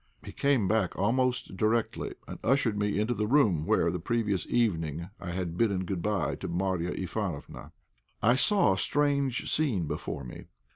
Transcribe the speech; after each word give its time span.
He 0.25 0.31
came 0.31 0.67
back 0.67 0.95
almost 0.97 1.55
directly, 1.55 2.15
and 2.27 2.39
ushered 2.43 2.75
me 2.75 2.97
into 2.99 3.13
the 3.13 3.27
room 3.27 3.67
where, 3.67 3.91
the 3.91 3.99
previous 3.99 4.47
evening, 4.47 5.11
I 5.19 5.29
had 5.29 5.59
bidden 5.59 5.85
good 5.85 6.01
bye 6.01 6.33
to 6.37 6.47
Marya 6.47 6.93
Ivánofna. 6.93 7.71
I 8.19 8.33
saw 8.33 8.73
a 8.73 8.79
strange 8.79 9.47
scene 9.53 9.85
before 9.85 10.23
me. 10.23 10.45